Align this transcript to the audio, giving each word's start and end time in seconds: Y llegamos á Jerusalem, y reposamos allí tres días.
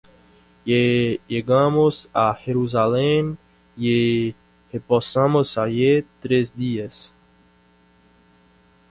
Y 0.65 1.19
llegamos 1.27 2.09
á 2.11 2.33
Jerusalem, 2.33 3.37
y 3.77 4.33
reposamos 4.73 5.59
allí 5.59 6.03
tres 6.19 6.55
días. 6.57 7.13